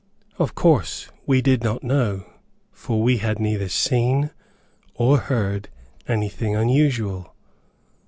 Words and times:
Of 0.39 0.55
course 0.55 1.09
we 1.27 1.43
did 1.43 1.63
not 1.63 1.83
know, 1.83 2.23
for 2.71 3.03
we 3.03 3.17
had 3.17 3.37
neither 3.39 3.69
seen 3.69 4.31
or 4.95 5.19
heard 5.19 5.69
anything 6.07 6.55
unusual. 6.55 7.35